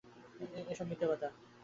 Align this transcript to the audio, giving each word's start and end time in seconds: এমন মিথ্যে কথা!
এমন 0.71 0.85
মিথ্যে 0.89 1.05
কথা! 1.11 1.27